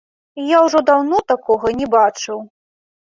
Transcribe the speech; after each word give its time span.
Я 0.51 0.61
ўжо 0.67 0.79
даўно 0.87 1.19
такога 1.33 1.75
не 1.83 1.91
бачыў! 1.97 2.43